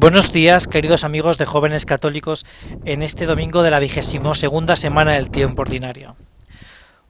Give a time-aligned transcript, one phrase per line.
[0.00, 2.46] Buenos días, queridos amigos de jóvenes católicos,
[2.86, 6.16] en este domingo de la vigésimo segunda semana del tiempo ordinario.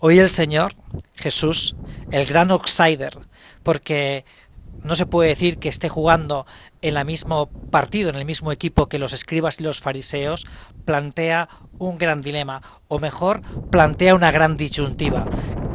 [0.00, 0.72] Hoy el Señor,
[1.14, 1.76] Jesús,
[2.10, 3.16] el gran outsider,
[3.62, 4.24] porque
[4.82, 6.46] no se puede decir que esté jugando
[6.82, 10.48] en el mismo partido, en el mismo equipo que los escribas y los fariseos,
[10.84, 11.48] plantea
[11.78, 15.26] un gran dilema, o mejor, plantea una gran disyuntiva,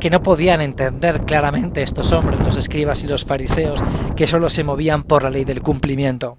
[0.01, 3.81] que no podían entender claramente estos hombres, los escribas y los fariseos,
[4.17, 6.37] que solo se movían por la ley del cumplimiento.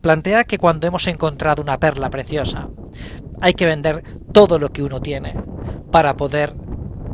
[0.00, 2.68] Plantea que cuando hemos encontrado una perla preciosa,
[3.40, 4.02] hay que vender
[4.32, 5.34] todo lo que uno tiene
[5.92, 6.54] para poder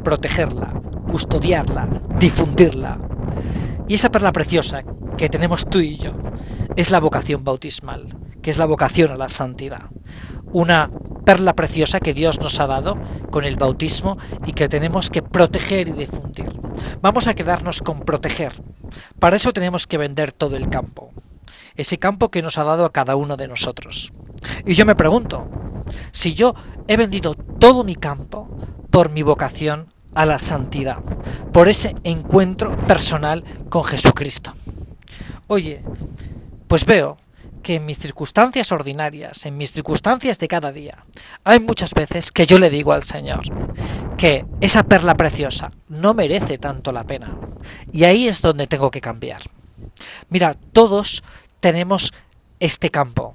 [0.05, 1.89] protegerla, custodiarla,
[2.19, 3.01] difundirla.
[3.89, 4.85] Y esa perla preciosa
[5.17, 6.13] que tenemos tú y yo
[6.77, 9.91] es la vocación bautismal, que es la vocación a la santidad.
[10.53, 10.89] Una
[11.25, 12.99] perla preciosa que Dios nos ha dado
[13.31, 16.49] con el bautismo y que tenemos que proteger y difundir.
[17.01, 18.53] Vamos a quedarnos con proteger.
[19.19, 21.13] Para eso tenemos que vender todo el campo.
[21.77, 24.13] Ese campo que nos ha dado a cada uno de nosotros.
[24.65, 25.49] Y yo me pregunto,
[26.13, 26.55] si yo
[26.89, 28.49] he vendido todo mi campo
[28.91, 30.99] por mi vocación a la santidad,
[31.53, 34.53] por ese encuentro personal con Jesucristo.
[35.47, 35.83] Oye,
[36.67, 37.19] pues veo
[37.63, 41.05] que en mis circunstancias ordinarias, en mis circunstancias de cada día,
[41.45, 43.43] hay muchas veces que yo le digo al Señor
[44.17, 47.37] que esa perla preciosa no merece tanto la pena.
[47.93, 49.41] Y ahí es donde tengo que cambiar.
[50.29, 51.23] Mira, todos
[51.61, 52.13] tenemos
[52.61, 53.35] este campo.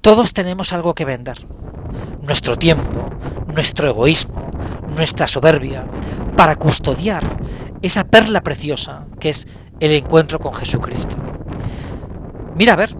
[0.00, 1.38] Todos tenemos algo que vender.
[2.22, 3.10] Nuestro tiempo,
[3.46, 4.50] nuestro egoísmo,
[4.96, 5.86] nuestra soberbia,
[6.36, 7.38] para custodiar
[7.82, 9.48] esa perla preciosa que es
[9.80, 11.16] el encuentro con Jesucristo.
[12.54, 12.94] Mira a ver,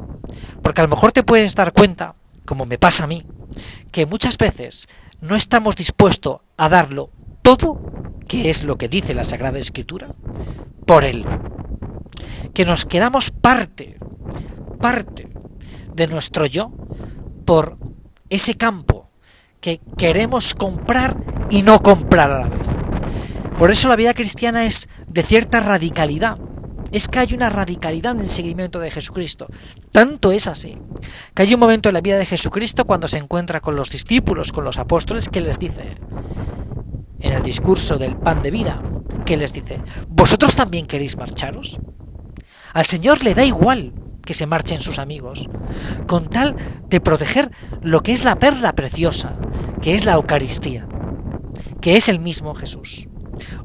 [0.62, 3.24] porque a lo mejor te puedes dar cuenta, como me pasa a mí,
[3.90, 4.88] que muchas veces
[5.20, 7.10] no estamos dispuestos a darlo
[7.42, 7.80] todo,
[8.26, 10.08] que es lo que dice la Sagrada Escritura,
[10.86, 11.24] por Él.
[12.54, 13.98] Que nos quedamos parte,
[14.82, 15.30] parte
[15.94, 16.70] de nuestro yo
[17.46, 17.78] por
[18.28, 19.08] ese campo
[19.62, 21.16] que queremos comprar
[21.50, 22.68] y no comprar a la vez.
[23.56, 26.36] Por eso la vida cristiana es de cierta radicalidad,
[26.90, 29.46] es que hay una radicalidad en el seguimiento de Jesucristo.
[29.92, 30.76] Tanto es así,
[31.34, 34.52] que hay un momento en la vida de Jesucristo cuando se encuentra con los discípulos,
[34.52, 35.96] con los apóstoles, que les dice,
[37.20, 38.82] en el discurso del pan de vida,
[39.24, 41.80] que les dice, ¿vosotros también queréis marcharos?
[42.74, 43.92] Al Señor le da igual
[44.24, 45.48] que se marchen sus amigos,
[46.06, 46.56] con tal
[46.88, 47.50] de proteger
[47.82, 49.34] lo que es la perla preciosa,
[49.80, 50.88] que es la Eucaristía,
[51.80, 53.08] que es el mismo Jesús.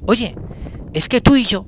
[0.05, 0.35] Oye,
[0.93, 1.65] es que tú y yo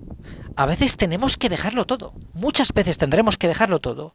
[0.56, 4.14] a veces tenemos que dejarlo todo, muchas veces tendremos que dejarlo todo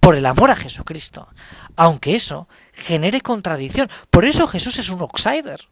[0.00, 1.26] por el amor a Jesucristo,
[1.74, 3.88] aunque eso genere contradicción.
[4.10, 5.68] Por eso Jesús es un outsider,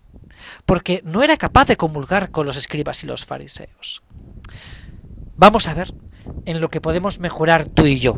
[0.67, 4.03] porque no era capaz de comulgar con los escribas y los fariseos.
[5.37, 5.95] Vamos a ver
[6.45, 8.17] en lo que podemos mejorar tú y yo.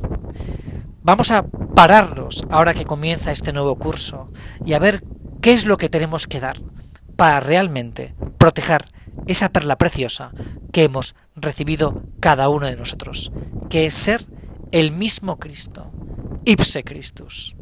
[1.02, 4.32] Vamos a pararnos ahora que comienza este nuevo curso
[4.64, 5.04] y a ver
[5.40, 6.60] qué es lo que tenemos que dar
[7.16, 8.84] para realmente proteger
[9.26, 10.32] esa perla preciosa
[10.72, 13.32] que hemos recibido cada uno de nosotros,
[13.70, 14.26] que es ser
[14.72, 15.90] el mismo Cristo,
[16.44, 17.56] ipse Christus.